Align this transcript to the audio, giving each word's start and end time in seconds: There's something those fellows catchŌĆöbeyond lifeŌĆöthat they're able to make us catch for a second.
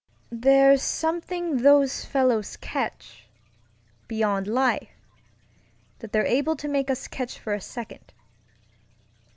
There's 0.31 0.81
something 0.81 1.57
those 1.57 2.03
fellows 2.05 2.57
catchŌĆöbeyond 2.59 3.21
lifeŌĆöthat 4.47 6.11
they're 6.11 6.25
able 6.25 6.55
to 6.55 6.67
make 6.67 6.89
us 6.89 7.07
catch 7.07 7.37
for 7.37 7.53
a 7.53 7.61
second. 7.61 8.11